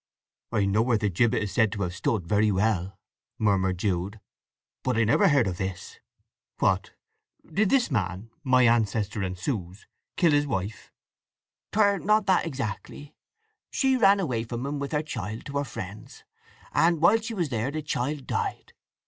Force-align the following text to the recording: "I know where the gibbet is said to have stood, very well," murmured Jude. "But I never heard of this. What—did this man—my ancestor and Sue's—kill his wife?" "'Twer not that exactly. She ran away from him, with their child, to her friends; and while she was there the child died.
"I 0.51 0.65
know 0.65 0.81
where 0.81 0.97
the 0.97 1.09
gibbet 1.11 1.43
is 1.43 1.51
said 1.51 1.71
to 1.73 1.83
have 1.83 1.93
stood, 1.93 2.25
very 2.25 2.51
well," 2.51 2.97
murmured 3.37 3.77
Jude. 3.77 4.19
"But 4.81 4.97
I 4.97 5.03
never 5.03 5.27
heard 5.27 5.45
of 5.45 5.57
this. 5.59 5.99
What—did 6.57 7.69
this 7.69 7.91
man—my 7.91 8.63
ancestor 8.63 9.21
and 9.21 9.37
Sue's—kill 9.37 10.31
his 10.31 10.47
wife?" 10.47 10.91
"'Twer 11.71 11.99
not 11.99 12.25
that 12.25 12.47
exactly. 12.47 13.13
She 13.69 13.95
ran 13.95 14.19
away 14.19 14.43
from 14.43 14.65
him, 14.65 14.79
with 14.79 14.89
their 14.89 15.03
child, 15.03 15.45
to 15.45 15.57
her 15.59 15.63
friends; 15.63 16.23
and 16.73 16.99
while 16.99 17.21
she 17.21 17.35
was 17.35 17.49
there 17.49 17.69
the 17.69 17.83
child 17.83 18.25
died. 18.25 18.73